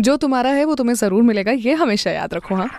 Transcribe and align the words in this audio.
जो 0.00 0.16
तुम्हारा 0.16 0.50
है 0.50 0.64
वो 0.64 0.74
तुम्हें 0.74 0.94
ज़रूर 0.96 1.22
मिलेगा 1.22 1.52
ये 1.66 1.74
हमेशा 1.84 2.10
याद 2.10 2.34
रखो 2.34 2.54
हाँ 2.54 2.70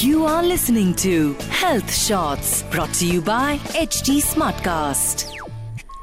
You 0.00 0.24
are 0.24 0.42
listening 0.42 0.94
to 1.02 1.34
Health 1.50 1.92
Shots 1.92 2.62
brought 2.74 2.94
to 3.00 3.06
you 3.06 3.20
by 3.20 3.58
HD 3.82 4.20
Smartcast. 4.22 5.39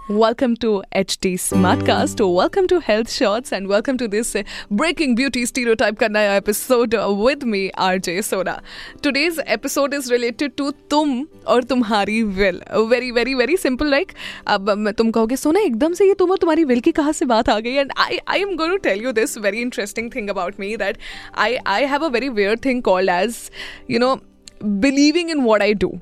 Welcome 0.09 0.55
to 0.57 0.83
HT 0.95 1.33
Smartcast. 1.35 2.21
Welcome 2.25 2.65
to 2.69 2.79
Health 2.79 3.11
Shots 3.11 3.51
and 3.51 3.67
welcome 3.67 3.97
to 3.97 4.07
this 4.07 4.37
uh, 4.37 4.43
Breaking 4.71 5.15
Beauty 5.15 5.45
Stereotype 5.45 5.99
ka 5.99 6.07
naya 6.07 6.29
episode 6.31 6.95
uh, 6.95 7.11
with 7.13 7.43
me, 7.43 7.71
RJ 7.71 8.23
Soda. 8.23 8.61
Today's 9.01 9.41
episode 9.45 9.93
is 9.93 10.09
related 10.09 10.55
to 10.61 10.71
तुम 10.89 11.11
और 11.47 11.63
तुम्हारी 11.63 12.21
will 12.39 12.61
very 12.89 13.11
very 13.11 13.35
very 13.35 13.57
simple 13.57 13.89
like 13.91 14.11
अब 14.47 14.89
तुम 14.97 15.11
कहोगे 15.11 15.35
सोना 15.35 15.59
एकदम 15.65 15.93
से 15.93 16.07
ये 16.07 16.13
तुम 16.19 16.31
और 16.31 16.37
तुम्हारी 16.37 16.63
विल 16.65 16.79
की 16.81 16.91
कहाँ 16.91 17.13
से 17.13 17.25
बात 17.35 17.49
आ 17.49 17.59
गई 17.59 17.73
and 17.73 17.91
I 17.97 18.19
I 18.27 18.41
am 18.41 18.55
going 18.55 18.73
to 18.73 18.77
tell 18.89 19.03
you 19.03 19.11
this 19.21 19.37
very 19.37 19.61
interesting 19.61 20.11
thing 20.15 20.29
about 20.29 20.59
me 20.59 20.75
that 20.77 20.97
I 21.37 21.57
I 21.67 21.85
have 21.85 22.05
a 22.05 22.09
very 22.09 22.29
rare 22.39 22.57
thing 22.65 22.81
called 22.83 23.09
as 23.09 23.49
you 23.91 23.99
know 23.99 24.15
believing 24.63 25.29
in 25.29 25.41
what 25.41 25.61
I 25.61 25.73
do 25.73 25.97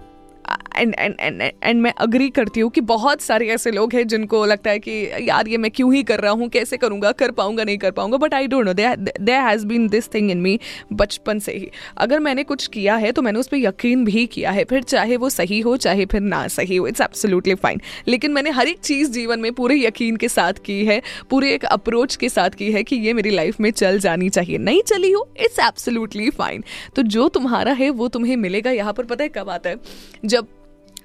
and 0.75 0.95
and 0.99 1.15
and 1.19 1.41
and 1.41 1.81
मैं 1.81 1.93
agree 1.97 2.29
करती 2.29 2.59
हूँ 2.59 2.69
कि 2.71 2.81
बहुत 2.83 3.21
सारे 3.21 3.47
ऐसे 3.49 3.71
लोग 3.71 3.93
हैं 3.93 4.05
जिनको 4.07 4.45
लगता 4.45 4.69
है 4.69 4.79
कि 4.79 4.91
यार 5.21 5.47
ये 5.47 5.57
मैं 5.57 5.71
क्यों 5.71 5.93
ही 5.93 6.01
कर 6.03 6.19
रहा 6.19 6.31
हूँ, 6.31 6.49
कैसे 6.49 6.77
करूँगा, 6.77 7.11
कर 7.13 7.31
पाऊँगा, 7.31 7.63
नहीं 7.63 7.77
कर 7.77 7.91
पाऊँगा 7.91 8.17
but 8.17 8.33
I 8.33 8.47
don't 8.47 8.65
know 8.65 8.73
there 8.73 9.31
has 9.31 9.65
been 9.65 9.87
this 9.89 10.13
thing 10.13 10.31
in 10.31 10.41
me 10.41 10.59
बचपन 10.93 11.39
से 11.39 11.53
ही। 11.53 11.69
अगर 11.97 12.19
मैंने 12.19 12.43
कुछ 12.43 12.67
किया 12.67 12.95
है 12.95 13.11
तो 13.11 13.21
मैंने 13.21 13.39
उस 13.39 13.47
पर 13.47 13.57
यकीन 13.57 14.05
भी 14.05 14.25
किया 14.27 14.51
है। 14.51 14.63
फिर 14.65 14.83
चाहे 14.83 15.17
वो 15.17 15.29
सही 15.29 15.59
हो, 15.59 15.75
चाहे 15.77 16.05
फिर 16.05 16.21
ना 16.21 16.47
सही 16.49 16.75
हो 16.75 16.87
इट्स 16.87 17.01
एब्सोल्युटली 17.01 17.55
फाइन 17.55 17.81
लेकिन 18.07 18.31
मैंने 18.31 18.49
हर 18.51 18.67
एक 18.67 18.79
चीज़ 18.79 19.11
जीवन 19.11 19.39
में 19.39 19.51
पूरे 19.53 19.79
यकीन 19.79 20.15
के 20.15 20.29
साथ 20.29 20.63
की 20.65 20.83
है, 20.85 21.01
पूरे 21.29 21.53
एक 21.53 21.65
अप्रोच 21.67 22.15
के 22.15 22.29
साथ 22.29 22.49
की 22.49 22.71
है 22.71 22.83
कि 22.83 22.95
ये 22.97 23.13
मेरी 23.13 23.29
लाइफ 23.29 23.59
में 23.59 23.69
चल 23.71 23.99
जानी 23.99 24.29
चाहिए। 24.29 24.57
नहीं 24.59 24.81
चली 24.83 25.11
हो 25.11 25.27
इट्स 25.37 25.59
एब्सोल्युटली 25.59 26.29
फाइन 26.31 26.63
तो 26.95 27.01
जो 27.03 27.27
तुम्हारा 27.29 27.71
है 27.73 27.89
वो 27.91 28.07
तुम्हें 28.09 28.35
मिलेगा। 28.37 28.71
यहाँ 28.71 28.93
पर 28.93 29.05
पता 29.05 29.23
है 29.23 29.29
कब 29.29 29.49
आता 29.49 29.69
है? 29.69 29.79
जब 30.25 30.47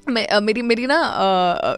मैं 0.09 0.41
मेरी 0.41 0.63
मेरी 0.63 0.87
ना 0.87 0.97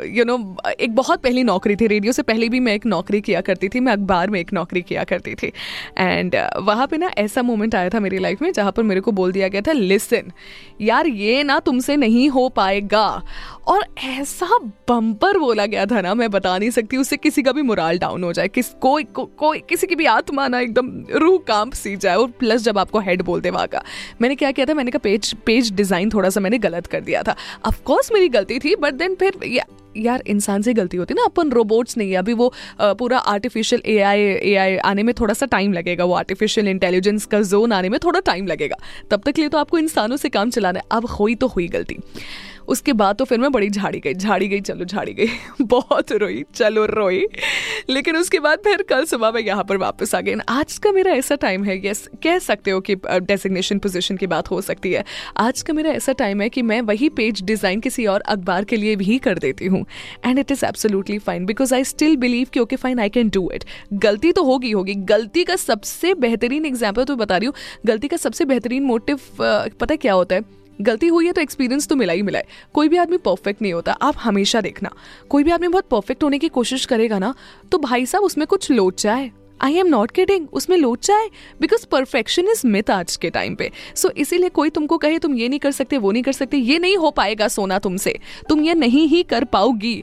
यू 0.06 0.24
नो 0.24 0.36
एक 0.70 0.94
बहुत 0.94 1.22
पहली 1.22 1.42
नौकरी 1.44 1.76
थी। 1.76 1.86
रेडियो 1.86 2.12
से 2.12 2.22
पहले 2.22 2.48
भी 2.48 2.60
मैं 2.60 2.74
एक 2.74 2.86
नौकरी 2.86 3.20
किया 3.20 3.40
करती 3.40 3.68
थी। 3.68 3.80
मैं 3.80 3.92
अखबार 3.92 4.30
में 4.30 4.38
एक 4.40 4.52
नौकरी 4.52 4.82
किया 4.82 5.04
करती 5.04 5.34
थी। 5.34 5.52
एंड 5.98 6.36
वहाँ 6.62 6.86
पे 6.86 6.96
ना 6.96 7.10
ऐसा 7.18 7.42
मोमेंट 7.42 7.74
आया 7.74 7.88
था 7.88 8.00
मेरी 8.00 8.18
लाइफ 8.18 8.42
में 8.42 8.52
जहाँ 8.52 8.72
पर 8.72 8.82
मेरे 8.82 9.00
को 9.00 9.12
बोल 9.12 9.32
दिया 9.32 9.48
गया 9.48 9.60
था 9.60 9.72
लिसन 9.72 10.30
यार 10.80 11.06
ये 11.06 11.42
ना 11.42 11.58
तुमसे 11.60 11.96
नहीं 11.96 12.28
हो 12.28 12.48
पाएगा। 12.48 13.22
और 13.68 13.84
ऐसा 14.04 14.58
बम्पर 14.88 15.38
बोला 15.38 15.66
गया 15.66 15.84
था 15.86 16.00
ना 16.00 16.14
मैं 16.14 16.30
बता 16.30 16.56
नहीं 16.58 16.70
सकती 16.70 16.96
उससे 16.96 17.16
किसी 17.16 17.42
का 17.42 17.52
भी 17.52 17.62
मुराल 17.62 17.98
डाउन 17.98 18.24
हो 18.24 18.32
जाए 18.32 18.48
किस 18.48 18.68
कोई 18.82 19.04
को, 19.04 19.24
कोई 19.24 19.58
किसी 19.68 19.86
की 19.86 19.94
भी 19.94 20.06
आत्मा 20.06 20.46
ना 20.48 20.60
एकदम 20.60 20.90
रूह 21.12 21.38
काँप 21.48 21.72
सी 21.74 21.96
जाए 21.96 22.16
और 22.16 22.28
प्लस 22.38 22.62
जब 22.62 22.78
आपको 22.78 23.00
हेड 23.00 23.22
बोलते 23.22 23.50
वहाँ 23.50 23.66
का। 23.66 23.82
मैंने 24.22 24.34
क्या 24.34 24.50
किया 24.50 24.66
था? 24.66 24.74
मैंने 24.74 24.90
कहा 24.90 25.00
पेज 25.02 25.32
पेज 25.46 25.72
डिज़ाइन 25.72 26.10
थोड़ा 26.10 26.30
सा 26.30 26.40
मैंने 26.40 26.58
गलत 26.58 26.86
कर 26.86 27.00
दिया 27.00 27.22
था। 27.22 27.36
अफकोर्स 27.64 28.10
मेरी 28.12 28.28
गलती 28.28 28.58
थी 28.58 28.74
बट 28.76 28.94
देन 28.94 29.14
फिर 29.14 29.38
या, 29.46 29.64
यार 29.96 30.22
इंसान 30.26 30.62
से 30.62 30.72
गलती 30.74 30.96
होती 30.96 31.14
है 31.14 31.20
ना 31.20 31.24
अपन 31.24 31.50
रोबोट्स 31.50 31.96
नहीं 31.96 32.10
है। 32.10 32.16
अभी 32.16 32.32
वो 32.32 32.52
आ, 32.80 32.92
पूरा 32.92 33.18
आर्टिफिशियल 33.18 33.82
ए 33.86 33.98
आई 33.98 34.76
आने 34.76 35.02
में 35.02 35.14
थोड़ा 35.20 35.34
सा 35.34 35.46
टाइम 35.46 35.72
लगेगा। 35.72 36.04
वो 36.04 36.14
आर्टिफिशियल 36.14 36.68
इंटेलिजेंस 36.68 37.26
का 37.26 37.40
जोन 37.42 37.72
आने 37.72 37.88
में 37.88 37.98
थोड़ा 38.04 38.20
टाइम 38.20 38.46
लगेगा। 38.46 38.76
तब 39.10 39.22
तक 39.26 39.38
लिए 39.38 39.48
तो 39.48 39.58
आपको 39.58 39.78
इंसानों 39.78 40.16
से 40.16 40.28
काम 40.28 40.50
चलाना 40.50 40.78
है। 40.78 40.84
अब 40.90 41.06
हुई 41.06 41.34
तो 41.34 41.46
हुई 41.46 41.68
गलती। 41.68 41.98
उसके 42.68 42.92
बाद 42.92 43.16
तो 43.16 43.24
फिर 43.24 43.38
मैं 43.38 43.50
बड़ी 43.52 43.70
झाड़ी 43.70 44.00
गई 44.00 44.14
झाड़ी 44.14 44.48
गई, 44.48 44.60
चलो 44.60 44.84
झाड़ी 44.84 45.12
गई। 45.12 45.28
बहुत 45.62 46.12
रोई, 46.12 46.44
चलो 46.54 46.84
रोई। 46.86 47.26
लेकिन 47.90 48.16
उसके 48.16 48.40
बाद 48.40 48.58
फिर 48.64 48.82
कल 48.82 49.04
सुबह 49.04 49.30
मैं 49.30 49.40
यहाँ 49.42 49.64
पर 49.64 49.76
वापस 49.76 50.14
आ 50.14 50.20
गई। 50.20 50.34
आज 50.48 50.78
का 50.78 50.92
मेरा 50.92 51.12
ऐसा 51.12 51.34
टाइम 51.36 51.64
है 51.64 51.80
यस 51.86 52.08
कह 52.22 52.38
सकते 52.38 52.70
हो 52.70 52.80
कि 52.80 52.94
डेजिग्नेशन 52.96 53.78
पोजिशन 53.78 54.16
की 54.16 54.26
बात 54.26 54.50
हो 54.50 54.60
सकती 54.60 54.92
है। 54.92 55.04
आज 55.38 55.62
का 55.62 55.72
मेरा 55.72 55.90
ऐसा 55.90 56.12
टाइम 56.12 56.40
है 56.40 56.48
कि 56.48 56.62
मैं 56.62 56.80
वही 56.82 57.08
पेज 57.08 57.42
डिज़ाइन 57.42 57.80
किसी 57.80 58.06
और 58.06 58.20
अखबार 58.20 58.64
के 58.64 58.76
लिए 58.76 58.96
भी 58.96 59.18
कर 59.18 59.38
देती 59.38 59.66
हूँ। 59.66 59.84
And 60.26 60.38
it 60.38 60.50
is 60.50 60.64
absolutely 60.64 61.18
fine 61.18 61.46
because 61.46 61.74
I 61.74 61.84
still 61.84 62.16
believe 62.16 62.48
कि 62.52 62.60
okay 62.60 62.76
fine 62.76 63.00
I 63.00 63.08
can 63.08 63.28
do 63.28 63.50
it 63.54 63.64
गलती 63.94 64.32
तो 64.32 64.44
होगी 64.44 64.70
होगी। 64.70 64.94
गलती 64.94 65.44
का 65.44 65.56
सबसे 65.56 66.14
बेहतरीन 66.16 66.66
एग्ज़ाम्पल 66.66 67.04
तो 67.04 67.16
बता 67.16 67.36
रही 67.36 67.46
हूँ। 67.46 67.54
गलती 67.86 68.08
का 68.08 68.16
सबसे 68.16 68.44
बेहतरीन 68.44 68.82
मोटिव 68.82 69.20
पता 69.40 69.96
क्या 69.96 70.12
होता 70.12 70.34
है? 70.34 70.61
गलती 70.82 71.06
हुई 71.06 71.26
है 71.26 71.32
तो 71.32 71.40
एक्सपीरियंस 71.40 71.88
तो 71.88 71.96
मिला 71.96 72.12
ही 72.12 72.22
मिला 72.22 72.38
है। 72.38 72.46
कोई 72.74 72.88
भी 72.88 72.96
आदमी 72.96 73.16
परफेक्ट 73.16 73.62
नहीं 73.62 73.72
होता 73.72 73.92
आप 73.92 74.14
हमेशा 74.18 74.60
देखना। 74.60 74.90
कोई 75.28 75.44
भी 75.44 75.50
आदमी 75.50 75.68
बहुत 75.68 75.88
परफेक्ट 75.88 76.24
होने 76.24 76.38
की 76.38 76.48
कोशिश 76.48 76.86
करेगा 76.86 77.18
ना 77.18 77.34
तो 77.72 77.78
भाई 77.78 78.06
साहब 78.06 78.24
उसमें 78.24 78.46
कुछ 78.46 78.70
लोचा 78.70 79.14
है 79.14 79.30
आई 79.60 79.76
एम 79.78 79.86
नॉट 79.86 80.10
किडिंग 80.10 80.46
उसमें 80.52 80.76
लोचा 80.76 81.16
है 81.16 81.28
बिकॉज़ 81.60 81.86
परफेक्शन 81.86 82.48
इज़ 82.50 82.66
मिथ 82.66 82.90
आज 82.90 83.16
के 83.16 83.30
टाइम 83.30 83.54
पे। 83.54 83.70
सो 83.94 84.08
so, 84.08 84.14
इसीलिए 84.14 84.48
कोई 84.48 84.70
तुमको 84.70 84.98
कहे 84.98 85.18
तुम 85.18 85.34
ये 85.34 85.48
नहीं 85.48 85.60
कर 85.60 85.70
सकते 85.70 85.98
वो 85.98 86.12
नहीं 86.12 86.22
कर 86.22 86.32
सकते 86.32 86.56
ये 86.56 86.78
नहीं 86.78 86.96
हो 86.96 87.10
पाएगा 87.10 87.48
सोना 87.48 87.78
तुमसे। 87.78 88.18
तुम 88.48 88.62
ये 88.62 88.74
नहीं 88.74 89.06
ही 89.08 89.22
कर 89.22 89.44
पाओगी। 89.44 90.02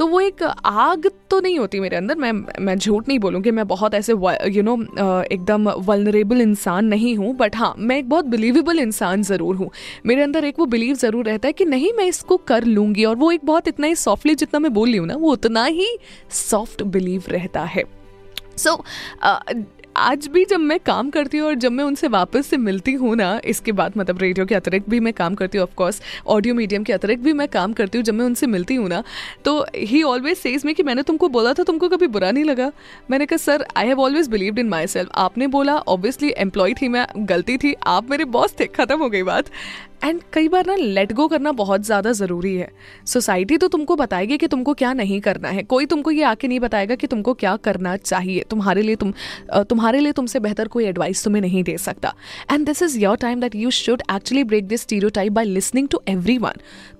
तो 0.00 0.06
वो 0.06 0.20
एक 0.20 0.42
आग 0.42 1.10
तो 1.30 1.40
नहीं 1.40 1.58
होती 1.58 1.80
मेरे 1.80 1.96
अंदर। 1.96 2.16
मैं 2.16 2.32
मैं 2.60 2.76
झूठ 2.76 3.08
नहीं 3.08 3.18
बोलूँगी 3.18 3.50
मैं 3.50 3.66
बहुत 3.68 3.94
ऐसे 3.94 4.12
यू 4.52 4.62
नो 4.62 4.76
एकदम 5.24 5.68
वलनरेबल 5.68 6.40
इंसान 6.40 6.86
नहीं 6.86 7.14
हूँ 7.16 7.34
बट 7.36 7.56
हाँ 7.56 7.74
मैं 7.78 7.98
एक 7.98 8.08
बहुत 8.08 8.24
बिलीवेबल 8.26 8.78
इंसान 8.78 9.22
ज़रूर 9.22 9.56
हूँ। 9.56 9.70
मेरे 10.06 10.22
अंदर 10.22 10.44
एक 10.44 10.58
वो 10.58 10.66
बिलीव 10.66 10.96
ज़रूर 10.96 11.26
रहता 11.26 11.48
है 11.48 11.52
कि 11.52 11.64
नहीं 11.64 11.92
मैं 11.92 12.06
इसको 12.06 12.36
कर 12.48 12.64
लूँगी 12.64 13.04
और 13.04 13.16
वो 13.16 13.30
एक 13.32 13.44
बहुत 13.44 13.68
इतना 13.68 13.86
ही 13.86 13.94
सॉफ्टली 13.96 14.34
जितना 14.34 14.60
मैं 14.60 14.72
बोल 14.74 14.88
रही 14.88 14.98
हूँ 14.98 15.06
ना 15.06 15.16
वो 15.16 15.32
उतना 15.32 15.64
ही 15.64 15.96
सॉफ्ट 16.32 16.82
बिलीव 16.84 17.24
रहता 17.28 17.64
है। 17.64 17.84
सो 18.56 18.70
so, 18.70 18.82
आज 20.00 20.26
भी 20.26 20.44
जब 20.44 20.60
मैं 20.60 20.78
काम 20.80 21.08
करती 21.10 21.38
हूँ 21.38 21.46
और 21.48 21.54
जब 21.54 21.72
मैं 21.72 21.84
उनसे 21.84 22.08
वापस 22.08 22.46
से 22.46 22.56
मिलती 22.56 22.92
हूँ 22.92 23.14
ना, 23.16 23.40
इसके 23.44 23.72
बाद 23.72 23.96
मतलब 23.96 24.18
रेडियो 24.18 24.46
के 24.46 24.54
अतिरिक्त 24.54 24.88
भी 24.90 25.00
मैं 25.00 25.12
काम 25.14 25.34
करती 25.34 25.58
हूँ 25.58 25.62
ऑफकोर्स 25.62 26.00
ऑडियो 26.26 26.54
मीडियम 26.54 26.84
के 26.84 26.92
अतिरिक्त 26.92 27.22
भी 27.22 27.32
मैं 27.32 27.48
काम 27.48 27.72
करती 27.72 27.98
हूँ, 27.98 28.04
जब 28.04 28.14
मैं 28.14 28.24
उनसे 28.24 28.46
मिलती 28.46 28.74
हूँ 28.74 28.88
ना 28.88 29.02
तो 29.44 29.64
ही 29.76 30.02
ऑलवेज 30.02 30.38
सेज 30.38 30.64
में 30.64 30.74
कि 30.74 30.82
मैंने 30.82 31.02
तुमको 31.02 31.28
बोला 31.28 31.52
था, 31.52 31.62
तुमको 31.62 31.88
कभी 31.88 32.06
बुरा 32.08 32.30
नहीं 32.30 32.44
लगा। 32.44 32.70
मैंने 33.10 33.26
कहा 33.26 33.36
sir 33.38 33.66
I 33.76 33.86
have 33.86 34.00
always 34.00 34.28
believe 34.28 34.58
in 34.58 34.68
myself 34.86 35.10
आपने 35.16 35.46
बोला 35.48 35.76
ऑब्वियसली 35.76 36.32
एम्प्लॉय 36.38 36.74
थी, 36.74 36.88
मैं 36.88 37.06
गलती 37.18 37.56
थी, 37.58 37.74
आप 37.86 38.10
मेरे 38.10 38.24
बॉस 38.26 38.54
थे, 38.60 38.66
खत्म 38.68 38.98
हो 38.98 39.08
गई 39.08 39.22
बात। 39.24 39.50
एंड 40.04 40.20
कई 40.32 40.48
बार 40.48 40.66
ना 40.66 40.74
लेट 40.74 41.12
गो 41.12 41.26
करना 41.28 41.52
बहुत 41.52 41.84
ज़्यादा 41.84 42.12
ज़रूरी 42.12 42.54
है। 42.56 42.70
सोसाइटी 43.06 43.56
तो 43.56 43.68
तुमको 43.68 43.96
बताएगी 43.96 44.38
कि 44.38 44.46
तुमको 44.48 44.74
क्या 44.74 44.92
नहीं 44.92 45.20
करना 45.20 45.48
है। 45.48 45.62
कोई 45.62 45.86
तुमको 45.86 46.10
ये 46.10 46.22
आके 46.22 46.48
नहीं 46.48 46.60
बताएगा 46.60 46.94
कि 46.94 47.06
तुमको 47.06 47.34
क्या 47.34 47.56
करना 47.58 47.96
चाहिए। 47.96 48.44
तुम्हारे 48.50 48.82
लिए 48.82 48.96
तुम 48.96 49.12
तुम्हारे 49.54 50.00
लिए 50.00 50.12
तुमसे 50.12 50.40
बेहतर 50.40 50.68
कोई 50.68 50.84
एडवाइस 50.84 51.24
तुम्हें 51.24 51.42
नहीं 51.42 51.62
दे 51.64 51.76
सकता। 51.78 52.14
And 52.52 52.66
this 52.66 52.82
is 52.82 52.98
your 52.98 53.16
time 53.16 53.40
that 53.40 53.54
you 53.54 53.70
should 53.72 54.02
actually 54.12 54.44
break 54.44 54.68
this 54.68 54.86
type 54.90 55.32
by 55.32 55.44
listening 55.44 55.88
to 55.88 56.02
every 56.08 56.38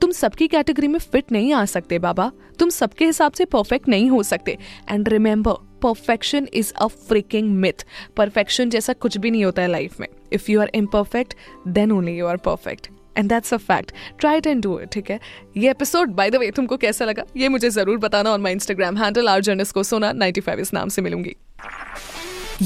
तुम 0.00 0.10
सबकी 0.12 0.49
कैटेगरी 0.49 0.89
में 0.89 0.99
फिट 1.00 1.33
नहीं 1.33 1.53
आ 1.53 1.65
सकते 1.66 1.99
बाबा। 1.99 2.31
तुम 2.59 2.69
सबके 2.71 3.05
हिसाब 3.05 3.33
से 3.33 3.44
परफेक्ट 3.47 3.89
नहीं 3.89 4.09
हो 4.10 4.22
सकते। 4.22 4.59
And 4.91 5.09
remember 5.09 5.69
perfection 5.82 6.48
is 6.54 6.72
a 6.76 6.86
fricking 6.86 7.50
myth 7.60 7.84
perfection 8.16 8.70
जैसा 8.70 8.92
कुछ 8.92 9.16
भी 9.16 9.30
नहीं 9.30 9.44
होता 9.44 9.62
है 9.62 9.68
लाइफ 9.68 10.00
में. 10.00 10.08
If 10.32 10.50
you 10.50 10.60
are 10.60 10.70
imperfect 10.74 11.34
then 11.68 11.92
only 11.92 12.16
you 12.18 12.26
are 12.26 12.36
perfect 12.46 12.88
and 13.18 13.28
that's 13.28 13.54
a 13.54 13.56
fact 13.56 13.92
try 14.18 14.38
it 14.38 14.46
and 14.46 14.62
do 14.62 14.78
it 14.80 14.88
ठीक 14.92 15.10
है? 15.10 15.20
ये 15.56 15.70
एपिसोड 15.70 16.10
बाय 16.16 16.30
द 16.30 16.36
वे 16.36 16.50
तुमको 16.56 16.76
कैसा 16.76 17.04
लगा? 17.04 17.24
ये 17.36 17.48
मुझे 17.48 17.70
ज़रूर 17.70 17.98
बताना 17.98 18.32
on 18.32 18.41
my 18.41 18.52
Instagram 18.52 18.96
handle 18.98 19.28
are 19.28 19.41
जर्नस 19.42 19.72
को 19.72 19.82
सोना 19.82 20.12
95 20.14 20.58
इस 20.60 20.72
नाम 20.74 20.88
से 20.88 21.02
मिलूँगी. 21.02 21.34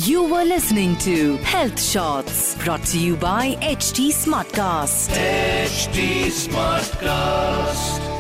You 0.05 0.23
were 0.31 0.45
listening 0.45 0.95
to 1.03 1.13
Health 1.51 1.83
Shots 1.83 2.39
brought 2.63 2.89
to 2.93 3.03
you 3.03 3.19
by 3.27 3.45
HT 3.69 4.09
Smartcast. 4.17 5.15
HT 5.21 6.09
Smartcast. 6.41 8.14